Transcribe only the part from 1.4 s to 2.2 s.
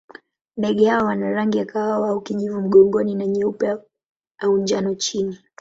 ya kahawa